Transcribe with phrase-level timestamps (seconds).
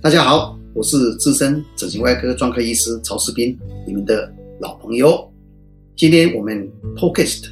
[0.00, 5.30] 大家好，我是资深整形外科专科医师曹世斌，你们的老朋友。
[5.94, 6.66] 今天我们
[6.96, 7.50] Podcast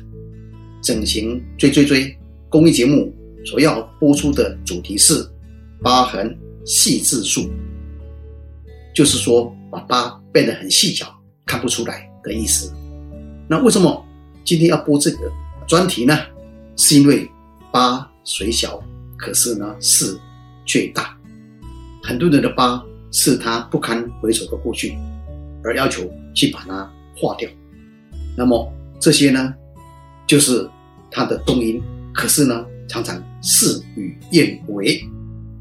[0.83, 2.17] 整形追追追
[2.49, 3.13] 公益节目
[3.45, 5.29] 所要播出的主题是
[5.83, 6.35] 疤痕
[6.65, 7.51] 细致术，
[8.97, 11.07] 就是说把疤变得很细小，
[11.45, 12.75] 看不出来的意思。
[13.47, 14.03] 那为什么
[14.43, 15.31] 今天要播这个
[15.69, 16.19] 专题呢？
[16.79, 17.31] 是因为
[17.71, 18.83] 疤虽小，
[19.19, 20.19] 可是呢事
[20.65, 21.15] 却大。
[22.03, 22.83] 很多人的疤
[23.13, 24.97] 是他不堪回首的过去，
[25.63, 27.47] 而要求去把它化掉。
[28.35, 29.55] 那么这些呢，
[30.27, 30.67] 就是
[31.11, 31.83] 他的动因。
[32.15, 35.05] 可是呢，常常事与愿违。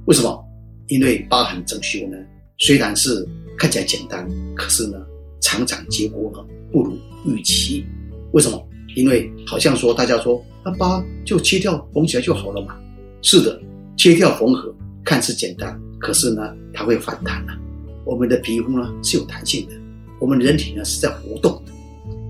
[0.06, 0.42] 为什么？
[0.88, 2.18] 因为疤痕正修呢，
[2.58, 3.28] 虽然是
[3.58, 4.98] 看起来简单，可是呢，
[5.42, 6.40] 常常结果呢
[6.72, 7.86] 不如预期。
[8.32, 8.62] 为什么？
[8.96, 12.76] 因为好像说大家说，那疤就切掉缝起来就好了嘛。
[13.22, 13.62] 是的，
[13.98, 15.78] 切掉缝合看似简单。
[16.00, 16.42] 可是呢，
[16.74, 17.54] 它会反弹了。
[18.06, 19.74] 我们的皮肤呢是有弹性的，
[20.20, 21.72] 我们人体呢是在活动的。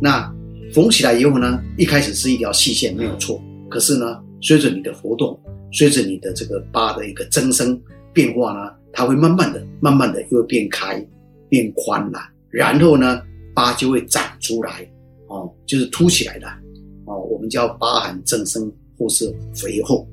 [0.02, 0.34] 那
[0.74, 3.40] 缝起来以后呢，一开始是一条细线没有错。
[3.70, 5.40] 可是呢，随着你的活动，
[5.72, 7.80] 随着你的这个疤的一个增生
[8.14, 11.06] 变化呢，它会慢慢的、慢慢的又变开、
[11.50, 12.20] 变宽了。
[12.50, 13.22] 然后呢，
[13.54, 14.90] 疤就会长出来，
[15.28, 16.48] 哦，就是凸起来的，
[17.06, 20.08] 哦，我们叫疤痕增生或是肥厚。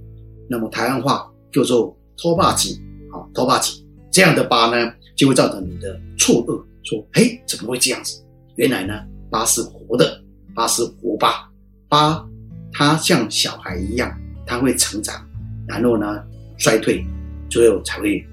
[0.51, 2.79] 那么台湾话叫做脱疤肌。
[3.13, 8.25] 啊，脱发起这样的疤呢，就会造成你的错愕，说：“嘿，怎么会这样子？”
[8.57, 8.95] 原来呢，
[9.31, 10.19] 疤是活的，
[10.55, 11.47] 疤是活疤，
[11.91, 12.27] 疤
[12.73, 14.11] 它像小孩一样，
[14.47, 15.15] 它会成长，
[15.69, 16.25] 然后呢
[16.57, 17.05] 衰退，
[17.51, 18.25] 最后才会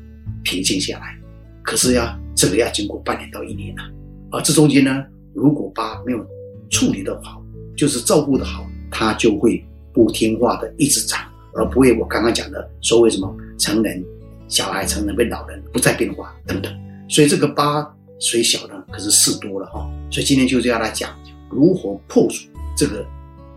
[0.44, 1.18] 平静下来。
[1.64, 3.84] 可是呀，这个要经过半年到一年了，
[4.32, 6.26] 而这中间呢，如果疤没有
[6.70, 7.44] 处理的好，
[7.76, 9.64] 就是照顾的好，它就会
[9.94, 14.04] 不听话的一直长，而不会我刚刚讲的所谓什么成人。
[14.48, 16.76] 小孩、成人、变老人不再变化等等，
[17.08, 19.88] 所以这个疤虽小呢，可是事多了哈。
[20.10, 21.11] 所以今天就是要来讲，
[21.52, 23.06] 如何破除这个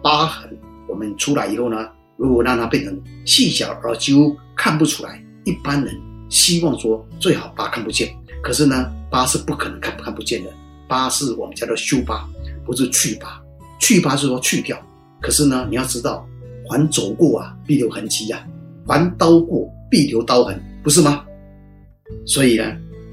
[0.03, 0.54] 疤痕。
[0.87, 1.88] 我们出来以后呢，
[2.19, 5.99] 如果让它变成细小而几乎看不出来，一般人
[6.32, 8.10] 希望说最好疤看不见。
[8.43, 10.50] 可是呢，疤是不可能看看不见的。
[10.88, 12.26] 疤是我们叫做修疤，
[12.65, 13.41] 不是去疤。
[13.78, 14.76] 去疤是说去掉。
[15.20, 16.26] 可是呢，你要知道，
[16.69, 18.38] 凡走过啊，必留痕迹呀；
[18.87, 20.60] 凡刀过，必留刀痕。
[20.82, 21.25] 不是吗？
[22.26, 22.64] 所以呢，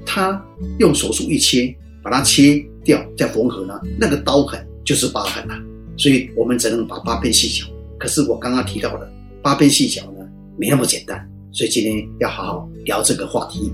[0.04, 0.42] 他
[0.78, 5.54] 用手术一切，把它切掉再缝合呢，那个刀痕就是疤痕了。
[5.96, 7.66] 所以我们只能把疤变细小。
[7.98, 9.08] 可是我刚刚提到的
[9.42, 10.26] 疤变细小呢，
[10.58, 11.29] 没那么简单。
[11.52, 13.72] 所以今天要好好聊这个话题。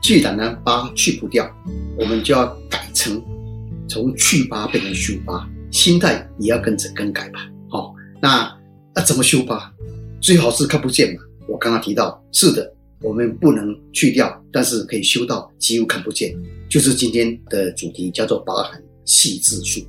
[0.00, 1.50] 既然呢疤去不掉，
[1.98, 3.22] 我们就要改成
[3.88, 7.40] 从去疤变成修疤，心态也要跟着更改吧。
[7.68, 8.56] 好，那
[8.94, 9.72] 那怎么修疤？
[10.20, 11.22] 最好是看不见嘛。
[11.48, 16.34] 我刚刚提到，是的，我们不能去掉，但是可以修到几乎看不见，
[16.68, 19.80] 就是今天的主题叫做疤痕细致术。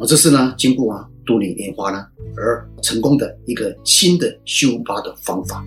[0.00, 5.62] 我这是呢，经过啊多年研发呢而成功的一个新的修疤的方法。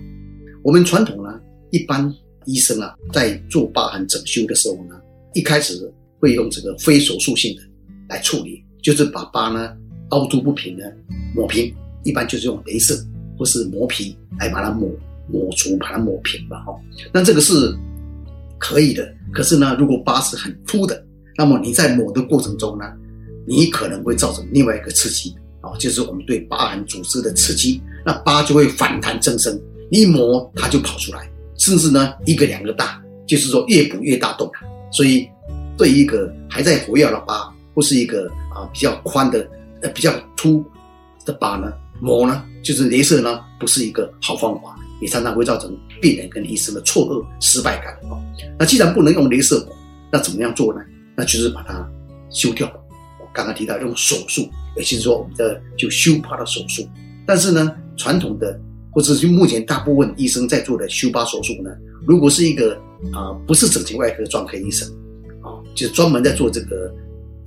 [0.64, 1.40] 我们传统呢，
[1.70, 2.12] 一般
[2.44, 5.00] 医生啊在做疤痕整修的时候呢，
[5.34, 7.62] 一开始会用这个非手术性的
[8.08, 9.72] 来处理，就是把疤呢
[10.08, 10.92] 凹凸不平的
[11.32, 11.72] 抹平，
[12.02, 12.92] 一般就是用镭射
[13.38, 14.90] 或是磨皮来把它抹。
[15.26, 16.78] 抹除，把它抹平吧，哈。
[17.10, 17.74] 那这个是
[18.58, 19.10] 可以的。
[19.32, 21.02] 可是呢，如果疤是很凸的，
[21.38, 22.84] 那么你在抹的过程中呢，
[23.46, 29.60] 你可能会造成另外一个刺激，啊，就是我们对疤痕组织的刺激，那疤就会反弹增生，
[29.90, 34.50] 一磨它就跑出来，甚至呢一个两个大，就是说越补越大洞。
[34.90, 35.28] 所以
[35.76, 39.48] 对一个还在活跃的疤，或是一个啊比较宽的、
[39.80, 40.64] 呃比较凸
[41.24, 44.76] 的疤呢，磨呢就是镭射呢，不是一个好方法。
[45.00, 48.16] 也常常会造成病人跟医生的错愕、失败感哦。
[48.58, 49.66] 那既然不能用镭射，
[50.10, 50.80] 那怎么样做呢？
[51.16, 51.86] 那就是把它
[52.30, 52.72] 修掉。
[53.34, 56.88] 刚刚提到用手术，也就是说我们的就修疤的手术。
[57.26, 58.58] 但是呢，传统的
[58.90, 61.70] 或者是目前大部分医生在做的修疤手术呢，
[62.06, 62.74] 如果是一个
[63.12, 64.88] 啊不是整形外科专科医生
[65.42, 66.94] 啊，就是专门在做这个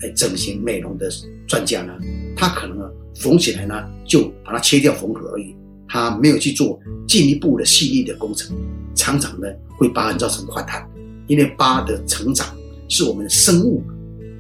[0.02, 1.10] 哎整形美容的
[1.48, 1.94] 专家呢，
[2.36, 2.78] 他可能
[3.16, 3.74] 缝起来呢
[4.06, 5.56] 就把它切掉缝合而已。
[5.90, 8.54] 他没有去做进一步的细腻的工程，
[8.94, 9.48] 常常呢
[9.78, 10.86] 会疤痕造成垮塌，
[11.28, 12.46] 因为疤的成长
[12.90, 13.82] 是我们生物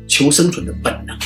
[0.09, 1.17] 求生存的本能，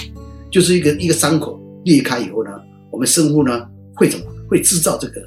[0.51, 2.51] 就是一个一个伤口裂开以后呢，
[2.91, 3.65] 我们生物呢
[3.95, 5.21] 会怎么会制造这个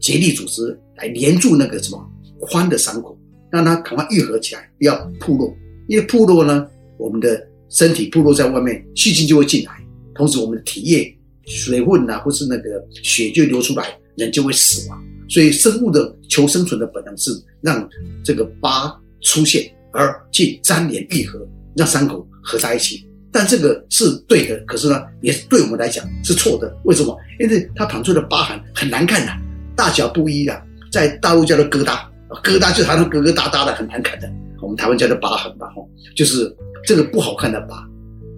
[0.00, 2.10] 结缔组织来连住那个什么
[2.40, 3.16] 宽的伤口，
[3.50, 5.54] 让它赶快愈合起来，不要破落。
[5.86, 6.66] 因为破落呢，
[6.98, 9.72] 我们的身体破落在外面，细菌就会进来，
[10.14, 15.04] 同时我们的体液、水分呐，或是那个血就流出来，人就会死亡。
[15.28, 17.30] 所以生物的求生存的本能是
[17.60, 17.88] 让
[18.24, 23.04] 这个疤出现，而去粘连愈合，让伤口合在一起。
[23.32, 26.74] 但这个是对的，可是呢，也对我们来讲是错的。
[26.84, 27.16] 为什么？
[27.38, 29.32] 因为它长出的疤痕很难看的，
[29.76, 32.00] 大小不一的，在大陆叫做疙瘩，
[32.42, 34.28] 疙瘩就好像疙疙瘩瘩的，很难看的。
[34.60, 36.54] 我们台湾叫做疤痕吧，吼，就是
[36.84, 37.86] 这个不好看的疤。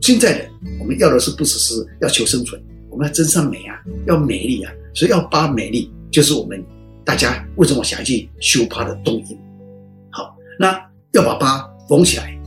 [0.01, 0.45] 现在的
[0.79, 2.61] 我们要的是不只是要求生存，
[2.91, 6.63] 我们要真善美啊，要美丽啊，所以要疤美丽，就是我们
[7.05, 9.39] 大家为什么想要去修疤的动因。
[10.11, 10.79] 好，那
[11.13, 12.39] 要把疤缝起来，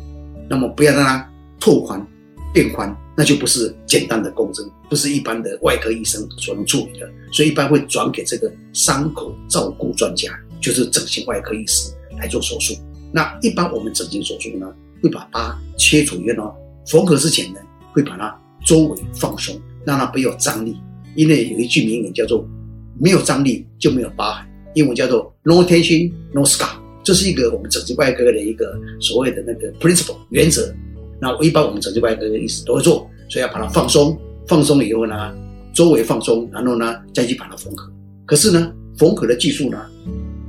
[0.50, 2.06] 那么不要让它拓宽。
[2.55, 10.31] 变宽，那就不是简单的共振，不是一般的外科医生所能处理的，所以一般会转给这个伤口照顾专家，
[10.61, 12.73] 就是整形外科医师来做手术。
[13.11, 14.73] 那一般我们整形手术呢，
[15.03, 16.55] 会把疤切除以后，
[16.87, 17.59] 缝合之前呢，
[17.91, 18.33] 会把它
[18.65, 20.77] 周围放松，让它不要张力。
[21.13, 22.47] 因为有一句名言叫做
[22.97, 26.69] “没有张力就没有疤痕”，英文叫做 “no tension no scar”，
[27.03, 30.73] 这是一个我们整形外科的一个所谓的那个 principle 原则。
[31.19, 35.33] 那一般我们整形外科的医师都会做，所以要把它放松，放松以后呢，
[35.73, 37.89] 周围放松，然后呢再去把它缝合。
[38.25, 39.79] 可是呢，缝合的技术呢，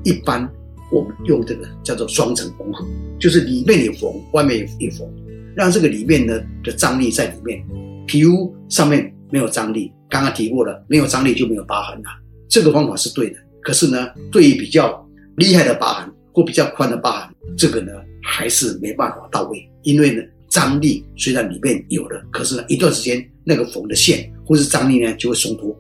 [0.03, 0.47] 一般
[0.91, 2.85] 我们用这个叫做双层缝合，
[3.21, 5.09] 就是里面也缝，外面也缝，
[5.55, 7.65] 让这个里面呢的张力在里面，
[8.07, 9.93] 皮肤上面没有张力。
[10.09, 12.11] 刚刚提过了，没有张力就没有疤痕了。
[12.49, 13.37] 这个方法是对的。
[13.63, 15.05] 可是呢，对于比较
[15.37, 17.93] 厉害的疤痕或比较宽的疤痕，这个呢
[18.23, 20.23] 还是没办法到位，因为呢。
[20.57, 25.77] 张力虽然里面有了，可是呢，一段时间那个缝的线或是张力呢就会松脱，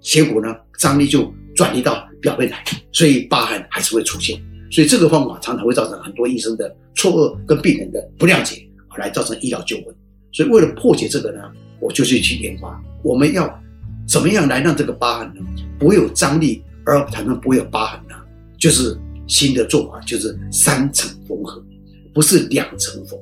[0.00, 4.36] 结果呢张力就转移到表面来，所以疤痕还是会出现。
[4.68, 8.68] 所以这个方法常常会造成很多医生的错愕跟病人的不谅解，
[8.98, 9.94] 来造成医疗纠纷。
[10.32, 11.40] 所以为了破解这个呢，
[11.80, 13.48] 我就是去研发，我们要
[14.08, 15.40] 怎么样来让这个疤痕呢
[15.78, 18.16] 不会有张力，而才能不会有疤痕呢？
[18.58, 21.64] 就是新的做法，就是三层缝合，
[22.12, 23.16] 不是两层缝。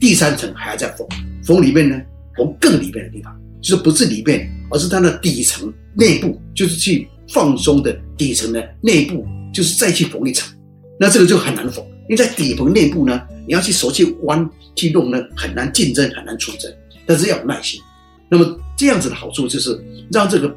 [0.00, 1.06] 第三层还要再缝，
[1.44, 2.00] 缝里面呢，
[2.34, 10.50] 缝更里面的地方，就是不是里面，而是它的底层内部，就是去放松的底层的内部，就是再去缝一层。
[10.98, 16.74] 那这个就很难缝，因为在底缝内部呢，你要去手去弯去弄呢，很难进针，很难出针，
[17.04, 17.78] 但是要有耐心。
[18.30, 19.78] 那么这样子的好处就是
[20.10, 20.56] 让这个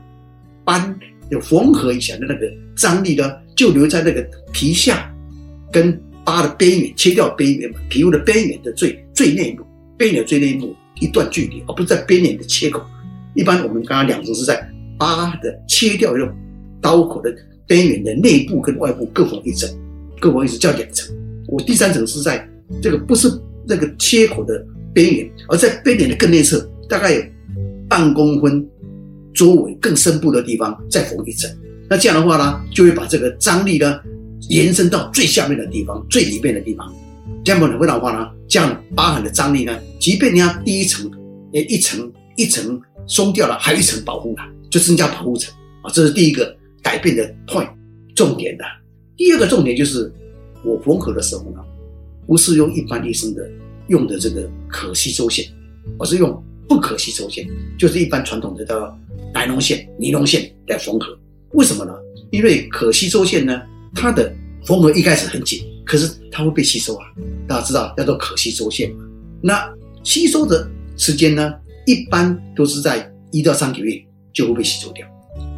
[0.63, 0.98] 斑
[1.30, 5.13] 有缝合以前的那个张力呢，就留在那个皮下
[5.72, 6.01] 跟。
[6.25, 9.63] 疤的边缘切掉边缘嘛，皮肤的边缘的最最内部，
[9.98, 12.81] 边缘最内部一段距离，而不是在边缘的切口。
[13.36, 14.68] 一般我们刚刚两层是在
[14.98, 16.30] 疤的切掉用
[16.81, 17.33] 刀口的
[17.68, 19.69] 边缘的内部跟外部各缝一层，
[20.19, 21.13] 各缝一层叫两层。
[21.48, 22.48] 我第三层是在
[22.81, 23.30] 这个不是
[23.68, 27.21] 那个切口的边缘，而在边缘的更内侧，大概有
[27.88, 28.68] 半公分
[29.33, 31.50] 周围更深部的地方再缝一层。
[31.89, 34.00] 那这样的话呢，就会把这个张力呢。
[34.50, 36.94] 延伸到最下面的地方、最里面的地方，
[37.45, 41.10] 这样不能会的话呢，这样疤痕的张力呢，即便你要第一层，
[41.54, 45.52] 诶一层一层松掉了，还有一层保护它，就增加保护层
[45.82, 47.68] 啊，这是第一个改变的 point
[48.16, 48.64] 重点的。
[49.18, 50.14] 第二个重点就是，
[50.64, 51.62] 我缝合的时候呢，
[52.27, 53.50] 不是用一般医生的
[53.88, 55.44] 用的这个可吸收线，
[55.98, 58.96] 而是用不可吸收线，就是一般传统的叫
[59.34, 61.18] 奶龙线、尼龙线来缝合。
[61.54, 61.92] 为什么呢？
[62.30, 63.60] 因为可吸收线呢。
[63.96, 64.32] 它的
[64.63, 67.06] 缝合一开始很紧，可是它会被吸收啊。
[67.48, 69.04] 大家知道叫做可吸收线嘛？
[69.42, 69.74] 那
[70.04, 71.54] 吸收的时间呢，
[71.86, 74.02] 一般都是在一到三个月
[74.34, 75.06] 就会被吸收掉。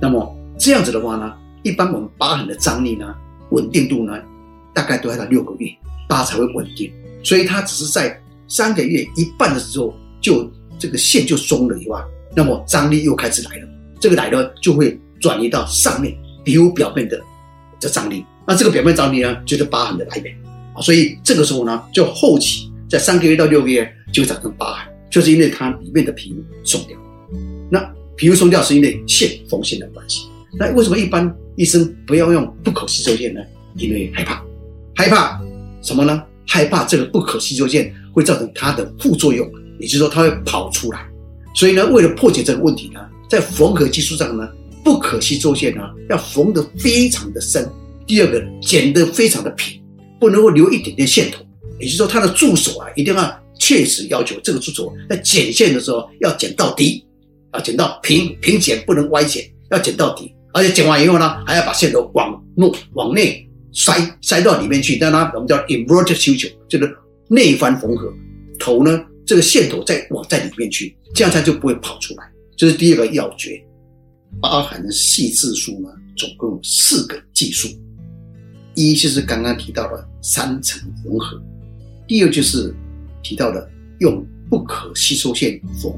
[0.01, 3.13] 那么这样子的话呢，一般我们疤痕的张力呢、
[3.51, 4.13] 稳定度呢，
[4.73, 5.69] 大概都要到六个月
[6.07, 6.91] 疤才会稳定。
[7.23, 12.01] 所以它只是在三个月一半的时候，就这个线就松了以外，
[12.35, 13.67] 那么张力又开始来了。
[13.99, 17.21] 这个来了就会转移到上面皮肤表面的。
[17.77, 20.35] 这张力，那这个表面张力呢，就是疤痕的来源
[20.73, 20.81] 啊。
[20.81, 26.97] 所以这个时候呢，就后期在三个月到六个月就会长生疤痕，就是因为它里面的皮松掉。
[27.69, 27.79] 那
[28.15, 30.27] 皮肤松掉是因为线缝线的关系。
[30.57, 33.41] 那为什么一般医生不要用不可吸收线呢？
[33.75, 34.43] 因为害怕，
[34.95, 35.41] 害怕
[35.81, 36.23] 什么呢？
[36.47, 39.49] 害怕这个不可吸收线会造成它的副作用，
[39.79, 41.05] 也就是说它会跑出来。
[41.55, 42.99] 所以呢，为了破解这个问题呢，
[43.29, 44.47] 在缝合技术上呢。
[44.83, 47.67] 不可吸收线呢，要缝得非常的深。
[48.07, 49.81] 第二个，剪得非常的平，
[50.19, 51.43] 不能够留一点点线头。
[51.79, 57.05] 也就是说，他的助手啊，一定要切实要求这个助手在剪线的时候要剪到底，
[57.53, 60.33] 要剪到平平剪，不能歪剪，要剪到底。
[60.53, 66.95] 而且剪完以后呢，还要把线头往内往内塞塞到里面去，让它我们叫 inverted suture，就是
[67.27, 68.13] 内翻缝合，
[68.57, 72.23] 头呢这个线头再往在里面去，这样它就不会跑出来。
[72.55, 73.61] 这是第二个要诀。
[74.41, 77.67] 疤痕的细致术呢，总共有四个技术，
[78.75, 81.41] 一就是刚刚提到的三层缝合，
[82.07, 82.73] 第二就是
[83.23, 85.91] 提到的用不可吸收线缝，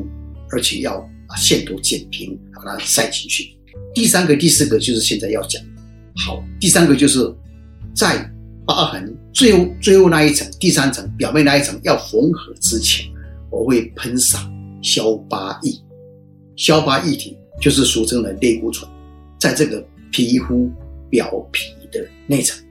[0.51, 3.55] 而且要把线头剪平，把它塞进去。
[3.93, 5.61] 第三个、第四个就是现在要讲。
[6.15, 7.19] 好，第三个就是
[7.95, 8.31] 在
[8.65, 13.05] 疤痕最后最后那一层、第三层表面那一层要缝合之前，
[13.49, 14.49] 我会喷洒
[14.81, 15.73] 消疤液。
[16.55, 18.89] 消疤液体就是俗称的类固醇，
[19.39, 20.71] 在这个皮肤
[21.09, 22.63] 表皮的内层。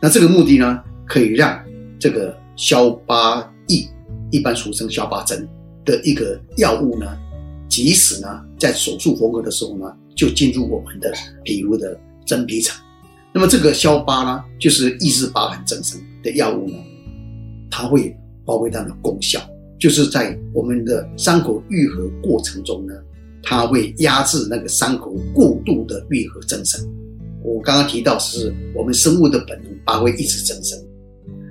[0.00, 1.60] 那这个目的呢，可以让
[1.98, 3.88] 这个消疤液，
[4.30, 5.48] 一般俗称消疤针
[5.84, 7.06] 的一个药物呢，
[7.68, 8.28] 即使呢
[8.58, 11.12] 在手术缝合的时候呢，就进入我们的
[11.44, 12.80] 皮肤的真皮层。
[13.32, 16.76] 那么这个消疤呢，就是抑制疤痕增生的药物呢，
[17.70, 19.40] 它会发挥它的功效，
[19.78, 22.94] 就是在我们的伤口愈合过程中呢，
[23.42, 26.80] 它会压制那个伤口过度的愈合增生。
[27.54, 30.78] 我刚刚提到是我们生物的本能，疤会一直增生。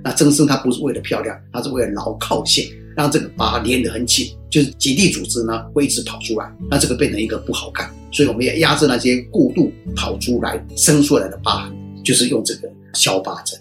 [0.04, 7.90] 那增生它不是为了漂亮，它是为了牢靠性，让这个疤连得很紧，就是基地组织呢会一直跑出来，那这个变成一个不好看。
[8.12, 11.76] 所以我们要压制那些过度跑出来、生出来的疤痕。
[12.04, 13.60] 就是用这个消疤针，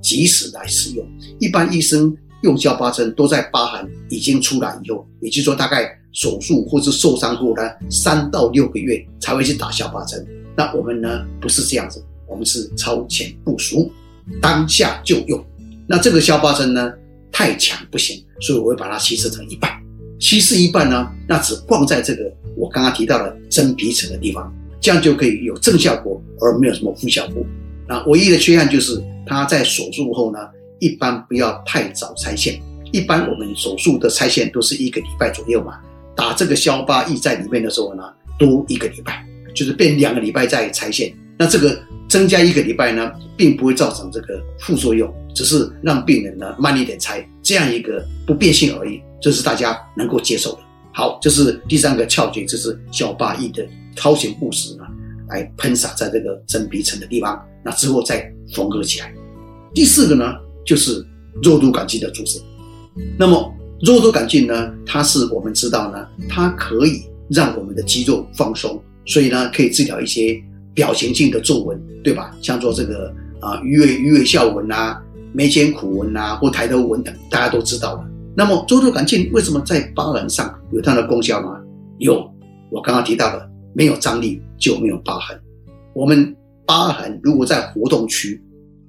[0.00, 1.04] 及时来使用。
[1.40, 10.26] 一般医生用消疤针都在疤痕已经出来以后，也就是说大概手术或是受伤后呢，三到六个月才会去打消疤针。
[10.56, 13.90] 那我们呢不是这样子，我们是超前部署，
[14.40, 15.44] 当下就用。
[15.86, 16.92] 那这个消疤针呢
[17.30, 19.70] 太强不行，所以我会把它稀释成一半。
[20.20, 22.22] 稀释一半呢，那只放在这个
[22.56, 27.44] 我刚刚提到的真皮层的地方，这样就可以有正效果，而没有什么副效果。
[27.86, 30.40] 那唯一的缺憾就是，它在手术后呢，
[30.78, 32.60] 一般不要太早拆线。
[32.92, 35.78] 一般我们手术的拆线都是一个礼拜左右嘛。
[36.16, 38.02] 打这个消疤液在里面的时候呢，
[38.38, 41.12] 多一个礼拜，就是变两个礼拜再拆线。
[41.38, 50.60] 那这个增加一个礼拜呢，并不会造成这个副作用，只是让病人呢慢一点拆，这样一个不变性而已，这是大家能够接受的。
[50.92, 54.84] 好，这是第三个窍诀，就是消疤液的超前布施呢。
[55.28, 59.12] 来喷洒在这个真皮层的地方，那之后再缝合起来。
[59.74, 60.32] 第四个呢，
[60.68, 61.02] 就是
[61.42, 62.38] 肉毒杆菌的注射。
[63.18, 70.38] 那么肉毒杆菌呢，它是我们知道呢，它可以让我们的肌肉放松，所以呢，可以治疗一些
[70.74, 72.36] 表情性的皱纹，对吧？
[72.42, 78.04] 像做这个啊鱼尾鱼尾笑纹啊、眉间苦纹啊或抬头纹等，大家都知道了。
[78.36, 81.48] 那么肉毒杆菌为什么在疤痕上有它的功效呢？
[81.98, 82.30] 有
[82.70, 83.48] 我刚刚提到的。
[83.74, 85.38] 没有张力就没有疤痕。
[85.94, 86.34] 我们
[86.66, 88.42] 疤痕如果在活动区，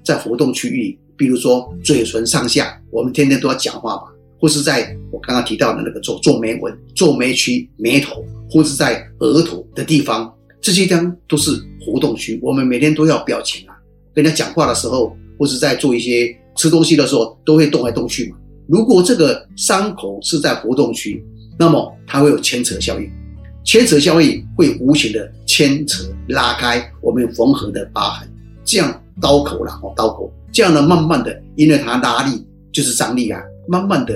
[0.04, 4.04] 在活动区域，比如说嘴唇上下，我们天天都要讲话嘛，
[4.40, 11.52] 或是在我刚刚提到的那个做做眉纹、做眉区、眉头，或是在额头的地方，这些地方都是
[11.86, 12.40] 活动区。
[12.42, 13.76] 我们每天都要表情啊，
[14.16, 18.38] 跟人家讲话的时候，或是在做一些吃东西的时候，都会动来动去嘛。
[18.70, 21.22] 如果这个伤口是在活动区，
[21.58, 23.12] 那么它会有牵扯效应。
[23.66, 28.28] 牵扯效应会无形的牵扯拉开我们缝合的疤痕，
[28.64, 34.14] 这样刀口了哦，刀口这样呢，慢慢的，因为它拉力就是张力啊，慢慢的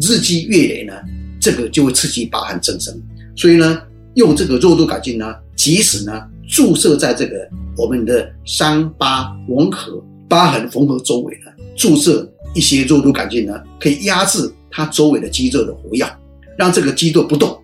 [0.00, 0.92] 日积月累呢，
[1.40, 2.94] 这个就会刺激疤痕增生。
[3.36, 3.80] 所以呢，
[4.14, 16.06] 用这个肉毒杆菌呢，即使呢注射在这个我们的伤疤缝合疤痕缝合周围呢，注射一些肉毒杆菌呢，可以压制它周围的肌肉的活跃，
[16.56, 17.58] 让这个肌肉不动。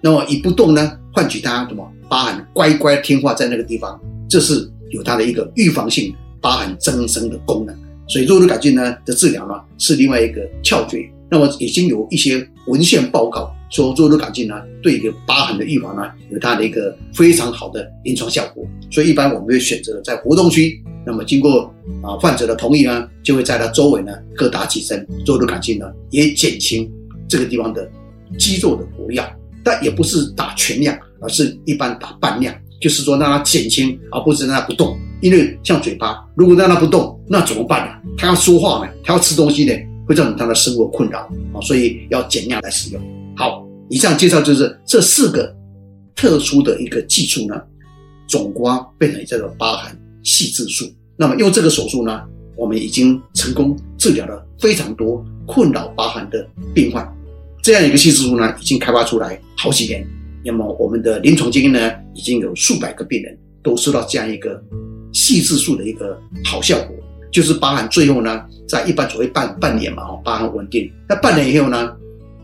[0.00, 7.74] 那么一不动呢，换取它什么疤痕乖乖听话在那个地方，这是有它的一个预防性疤痕增生的功能。
[8.08, 11.08] 所以肉毒杆菌呢的治疗呢是另外一个窍诀。
[11.30, 18.62] 那么已经有一些文献报告说肉毒杆菌呢对一个疤痕的预防呢有它的一个非常好的临床效果。
[18.90, 21.72] 所以一般我们会选择在活动区，那么经过
[22.02, 26.90] 啊患者的同意呢，就会在它周围呢各打几针肉毒杆菌呢，也减轻
[27.26, 27.88] 这个地方的
[28.38, 29.22] 肌肉的活跃。
[29.64, 34.98] 但也不是打全量，而是一般打半量，就是说让它减轻，而不是让它不动。
[35.22, 38.10] 因为像嘴巴，如果让它不动，那怎么办呢？
[38.18, 39.72] 它要说话呢，它要吃东西呢，
[40.06, 41.20] 会造成它的生活困扰
[41.54, 41.60] 啊。
[41.62, 43.00] 所以要减量来使用。
[43.36, 45.54] 好，以上介绍就是这四个
[46.16, 47.54] 特殊的一个技术呢，
[48.26, 50.84] 总刮变成这个疤痕细致术。
[51.16, 52.20] 那么用这个手术呢，
[52.56, 57.08] 我们已经成功治疗了非常多困扰疤痕的病患。
[57.62, 60.04] 这样一个细致术呢，已经开发出来好几年。
[60.44, 64.60] 那么我们的临床经验呢，已经有数百个病人都收到这样一个
[65.12, 66.96] 细致术的一个好效果。
[67.30, 70.92] 就是疤痕最后呢，在一般所谓半半年嘛，哦，疤痕稳定。
[71.08, 71.90] 那半年以后呢，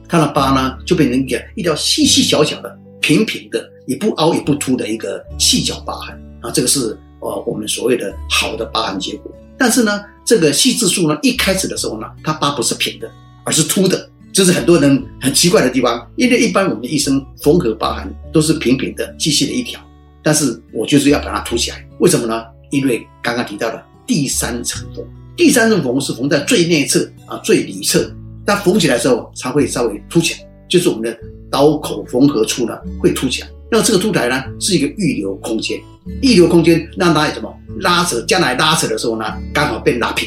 [0.09, 6.51] 它的疤呢就变成一条一条细细小小的、平平的，也不凹也不凸的一个细角疤痕啊。
[6.51, 9.31] 这个是呃我们所谓的好的疤痕结果。
[9.59, 13.11] 但是呢，这个细致素呢，一开始的时候呢，它疤不是平的，
[13.45, 16.11] 而是凸的，这是很多人很奇怪的地方。
[16.17, 19.79] 因为一般我们医生缝合疤痕都是平平的、细细的一条，
[20.23, 21.87] 但是我就是要把它凸起来。
[21.99, 22.43] 为什么呢？
[22.71, 25.05] 因为刚刚提到的第三层缝，
[25.37, 28.11] 第三层缝是缝在最内侧啊、最里侧，
[28.47, 31.19] 它缝起来之后才会稍微凸起来，就是我们的
[31.51, 33.49] 刀口缝合处呢会凸起来。
[33.71, 35.79] 那这个凸台呢是一个预留空间，
[36.23, 40.27] 预留空间让它什么拉扯，将来拉扯的时候呢刚好变拉平，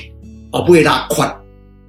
[0.52, 1.28] 而不会拉宽。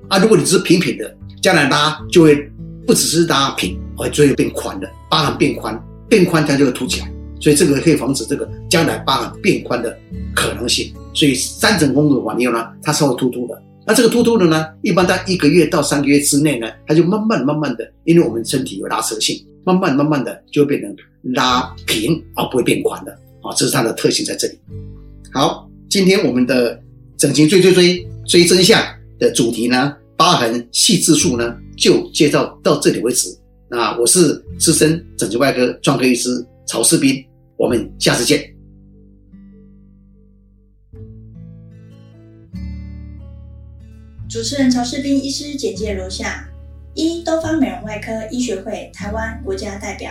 [0.09, 2.51] 啊，如果你只是平平的，将来拉就会
[2.87, 5.79] 不只是拉平，而最后变宽的，疤痕变宽，
[6.09, 7.12] 变宽它就会凸起来。
[7.43, 9.99] 所以这个可以防止这个将来疤痕变宽的
[10.33, 10.95] 可能性。
[11.13, 13.63] 所以三层缝合完以后呢，它稍微凸凸的。
[13.85, 20.97] 那这个凸凸的呢，一般在一个月到三个月之内呢，它就慢慢慢慢的，因为我们身体有拉扯性，慢慢慢慢的就会变成
[21.35, 23.11] 拉平而不会变宽的
[23.43, 24.59] 啊，这是它的特性在这里。
[25.33, 26.81] 好，今天我们的
[27.19, 28.81] 整形追追追追真相
[29.19, 33.29] 的主题呢，疤痕细致术呢，就介绍到这里为止。
[33.69, 36.29] 那我是资深整形外科专科医师
[36.67, 37.23] 曹世斌。
[37.63, 38.43] 我们下次见。
[44.29, 46.49] 主持人曹世斌医师简介如下：
[46.95, 50.11] 一、东方美容外科医学会台湾国家代表；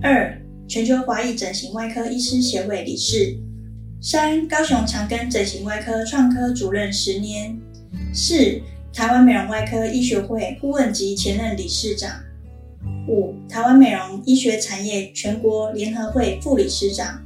[0.00, 3.38] 二、全球华裔整形外科医师协会理事；
[4.00, 7.60] 三、高雄长庚整形外科创科主任十年；
[8.14, 8.58] 四、
[8.90, 12.10] 台湾美容外科医学会顾问及前任理事长。
[13.10, 17.20] 五、台湾美容医学产业全国联合会副理事长。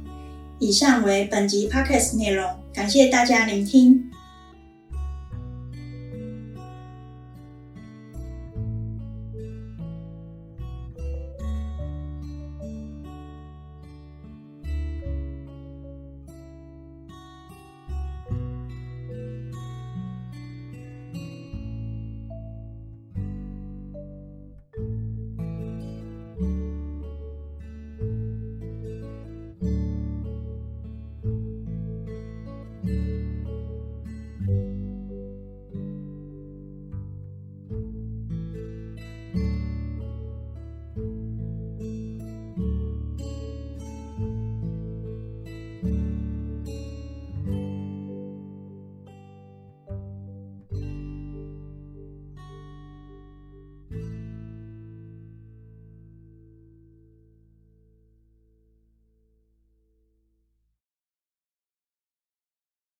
[0.57, 4.09] 以上为本集 podcast 内容，感谢大家聆听。